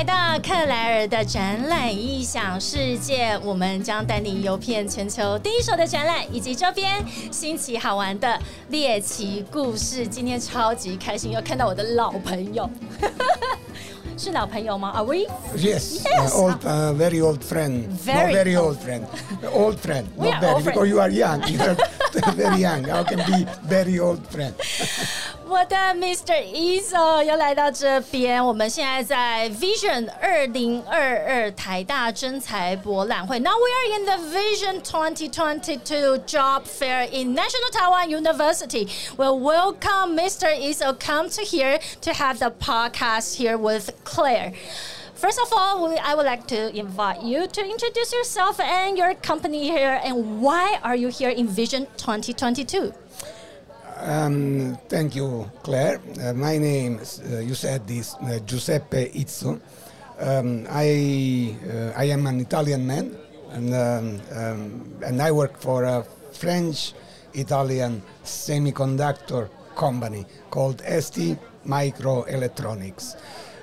[0.00, 10.06] 来到克莱尔的展览异想世界，我们将带你游遍全球第一手的展览以及周边新奇好玩的猎奇故事。
[10.06, 12.66] 今天超级开心，又看到我的老朋友，
[14.16, 15.26] 是老朋友吗？Are we?
[15.54, 16.30] Yes, Yes.
[16.30, 17.84] Uh, old, uh, very old friend.
[18.02, 18.78] Very not very old.
[18.78, 19.02] friend.
[19.52, 20.04] Old friend.
[20.16, 20.72] We not are very, old friend.
[20.72, 21.46] because you are young.
[21.46, 21.76] You are
[22.32, 22.84] very young.
[22.84, 24.54] How can be very old friend?
[25.50, 26.40] 我的 uh, Mr.
[26.54, 33.40] Izzo 又来到这边，我们现在在 Vision 二零二二台大真才博览会。
[33.40, 38.86] Now we are in the Vision 2022 Job Fair in National Taiwan University.
[39.16, 40.54] We welcome Mr.
[40.56, 44.52] Izzo come to here to have the podcast here with Claire.
[45.16, 49.14] First of all, we, I would like to invite you to introduce yourself and your
[49.14, 52.92] company here and why are you here in Vision 2022?
[54.00, 56.00] Um, thank you, Claire.
[56.22, 59.60] Uh, my name, is, uh, you said this, uh, Giuseppe Izzo.
[60.18, 63.14] Um, I, uh, I am an Italian man,
[63.52, 73.16] and, um, um, and I work for a French-Italian semiconductor company called ST Microelectronics.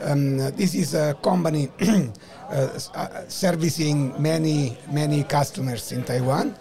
[0.00, 6.54] Um, this is a company uh, uh, servicing many many customers in Taiwan,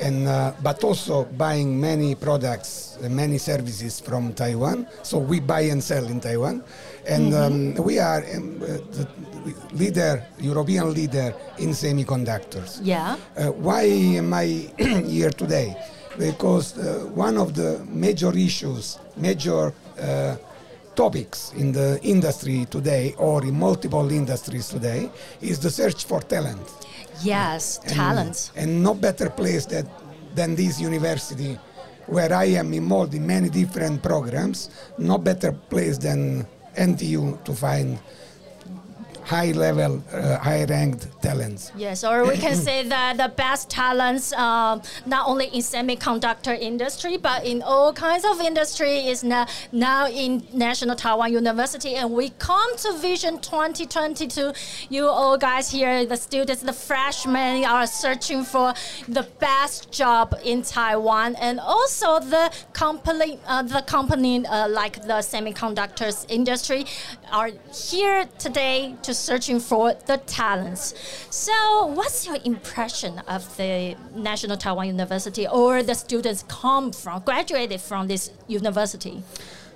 [0.00, 4.86] and uh, but also buying many products, many services from Taiwan.
[5.02, 6.62] So we buy and sell in Taiwan,
[7.06, 9.08] and um, we are um, uh, the
[9.72, 12.80] leader, European leader in semiconductors.
[12.82, 13.16] Yeah.
[13.36, 15.76] Uh, why am I here today?
[16.18, 20.36] Because uh, one of the major issues, major uh,
[20.96, 26.60] topics in the industry today, or in multiple industries today, is the search for talent.
[27.22, 28.50] Yes, And- talents.
[28.56, 29.86] And, no better place that,
[30.34, 31.58] than this university,
[32.06, 37.98] where I am involved in many different programs, no better place than NTU to find
[39.24, 41.72] high level, uh, high ranked talents.
[41.76, 47.16] Yes, or we can say that the best talents, um, not only in semiconductor industry,
[47.16, 51.94] but in all kinds of industry, is now, now in National Taiwan University.
[51.94, 54.52] And we come to Vision 2022.
[54.90, 58.74] You all guys here, the students, the freshmen, are searching for
[59.08, 65.20] the best job in Taiwan, and also the company, uh, the company uh, like the
[65.22, 66.84] semiconductors industry,
[67.32, 70.94] are here today to searching for the talents.
[71.30, 77.80] So, what's your impression of the National Taiwan University or the students come from, graduated
[77.80, 79.22] from this university?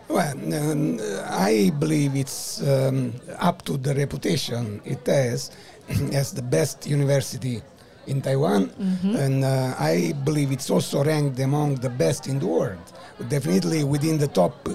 [0.08, 5.50] Well, um, I believe it's um, up to the reputation it has
[6.12, 7.62] as the best university
[8.06, 8.70] in Taiwan,
[9.04, 12.80] and uh, I believe it's also ranked among the best in the world,
[13.28, 14.66] definitely within the top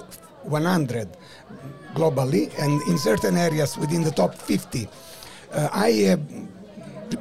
[0.45, 1.09] 100
[1.93, 4.87] globally, and in certain areas within the top 50.
[5.51, 6.21] Uh, I have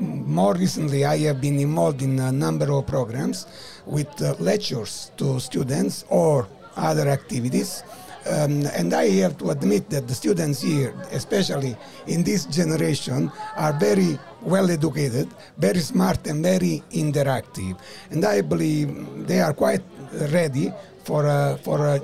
[0.01, 3.47] more recently, I have been involved in a number of programs
[3.87, 7.83] with uh, lectures to students or other activities.
[8.25, 13.73] Um, and I have to admit that the students here, especially in this generation, are
[13.73, 15.29] very well educated,
[15.59, 17.77] very smart, and very interactive.
[18.11, 19.83] And I believe they are quite
[20.31, 20.73] ready
[21.05, 21.99] for, a, for uh,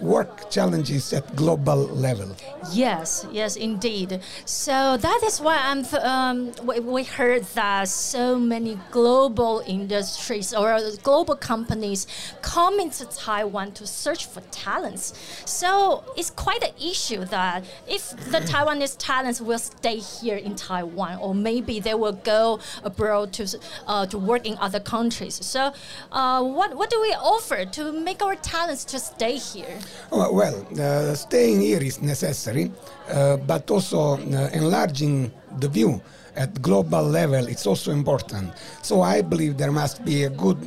[0.00, 2.34] work challenges at global level.
[2.72, 4.20] Yes, yes, indeed.
[4.44, 5.84] So that is why I'm.
[6.02, 12.06] Um, we, we heard that so many global industries or global companies
[12.42, 15.14] come into Taiwan to search for talents.
[15.46, 21.18] So it's quite an issue that if the Taiwanese talents will stay here in Taiwan,
[21.18, 25.44] or maybe they will go abroad to uh, to work in other countries.
[25.44, 25.72] So,
[26.12, 29.78] uh, what what do we offer to make our talents to stay here?
[30.12, 32.70] Oh, Well, uh, staying here is necessary,
[33.08, 36.00] uh, but also uh, enlarging the view
[36.36, 38.52] at global level it's also important.
[38.82, 40.58] So I believe there must be a good,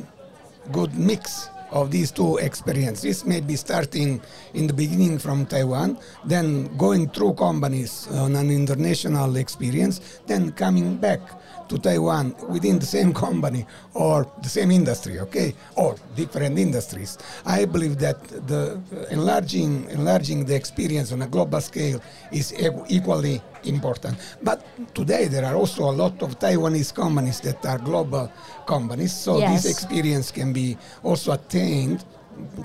[0.72, 3.24] good mix of these two experiences.
[3.26, 4.22] Maybe starting
[4.54, 10.96] in the beginning from Taiwan, then going through companies on an international experience, then coming
[10.96, 11.20] back
[11.68, 17.18] to Taiwan within the same company or the same industry, okay, or different industries.
[17.44, 18.80] I believe that the
[19.10, 22.00] enlarging enlarging the experience on a global scale
[22.30, 22.54] is
[22.88, 24.16] equally important.
[24.42, 24.62] But
[24.94, 28.30] today there are also a lot of Taiwanese companies that are global
[28.66, 29.62] companies, so Yes.
[29.62, 32.04] this experience can be also attained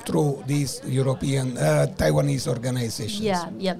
[0.05, 3.19] through these European uh, Taiwanese organizations.
[3.19, 3.75] Yeah, yeah.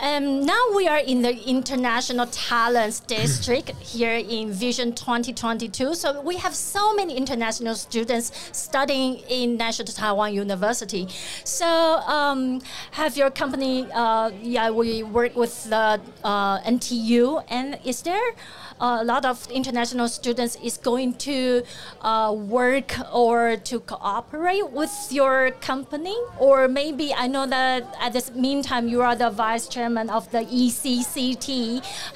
[0.00, 5.94] Um, now we are in the International Talents District here in Vision 2022.
[5.94, 11.08] So we have so many international students studying in National Taiwan University.
[11.44, 12.60] So um,
[12.92, 13.86] have your company?
[13.92, 18.34] Uh, yeah, we work with the uh, NTU, and is there?
[18.80, 21.62] a lot of international students is going to
[22.00, 25.29] uh, work or to cooperate with your
[25.60, 26.16] company?
[26.38, 30.42] Or maybe i know that at this meantime you are the vice chairman of the
[30.62, 31.48] ecct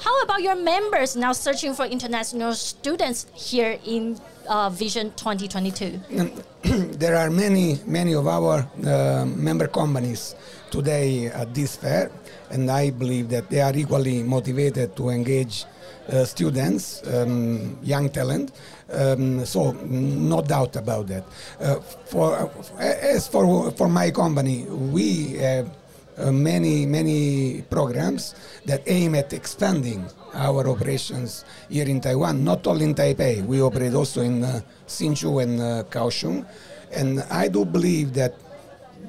[0.05, 5.99] how about your members now searching for international students here in uh, vision 2022
[7.03, 10.35] there are many many of our uh, member companies
[10.75, 12.11] today at this fair
[12.51, 15.63] and i believe that they are equally motivated to engage
[16.09, 18.51] uh, students, um, young talent.
[18.91, 21.23] Um, so no doubt about that.
[21.59, 25.69] Uh, for as for for my company, we have
[26.17, 28.35] uh, many many programs
[28.65, 33.43] that aim at expanding our operations here in Taiwan, not only in Taipei.
[33.43, 36.45] We operate also in uh, Hsinchu and uh, Kaohsiung,
[36.93, 38.35] and I do believe that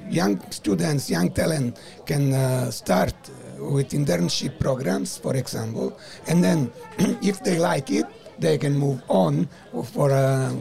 [0.09, 3.15] young students, young talent can uh, start
[3.59, 5.99] with internship programs, for example,
[6.29, 6.71] and then
[7.23, 8.07] if they like it,
[8.39, 9.49] they can move on
[9.93, 10.53] for a,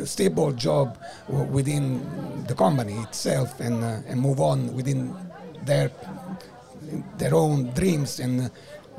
[0.00, 2.00] a stable job within
[2.46, 5.14] the company itself and, uh, and move on within
[5.64, 5.90] their
[7.18, 8.50] their own dreams and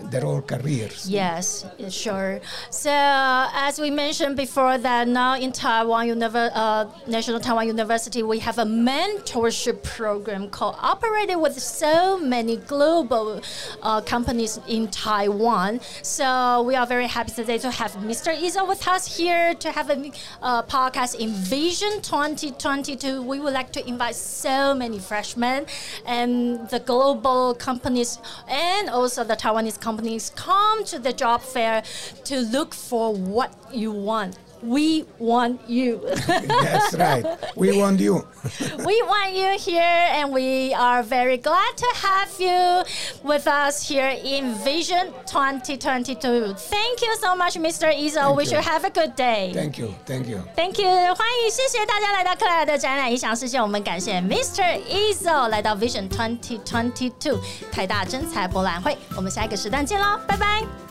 [0.10, 1.10] their own careers.
[1.10, 2.40] Yes, sure.
[2.70, 8.40] So as we mentioned before, that now in Taiwan Univer- uh, National Taiwan University, we
[8.40, 13.42] have a mentorship program cooperated with so many global
[13.82, 15.80] uh, companies in Taiwan.
[16.02, 18.36] So we are very happy today to have Mr.
[18.36, 20.12] Izzo with us here to have a
[20.42, 23.22] uh, podcast in Vision 2022.
[23.22, 25.66] We would like to invite so many freshmen
[26.06, 31.82] and the global companies and also the Taiwanese companies companies come to the job fair
[32.24, 36.01] to look for what you want We want you.
[36.27, 37.23] That's right.
[37.55, 38.25] We want you.
[38.79, 42.83] we want you here, and we are very glad to have you
[43.23, 46.55] with us here in Vision 2022.
[46.55, 47.93] Thank you so much, Mr.
[47.93, 48.15] Izzo.
[48.15, 48.49] Thank we you.
[48.49, 49.53] should have a good day.
[49.53, 49.95] Thank you.
[50.07, 50.41] Thank you.
[50.57, 53.61] Thank you，欢迎，谢谢大家来到克莱尔的展览影响世界。
[53.61, 54.81] 我们感谢 Mr.
[54.89, 57.39] Izzo 来到 Vision 2022
[57.71, 58.97] 台大真才博览会。
[59.15, 60.88] 我们下一个时段见喽，拜拜。